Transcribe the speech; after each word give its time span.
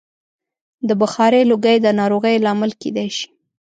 د 0.87 0.89
بخارۍ 1.01 1.43
لوګی 1.51 1.77
د 1.81 1.87
ناروغیو 1.99 2.43
لامل 2.45 2.71
کېدای 2.81 3.09
شي. 3.17 3.27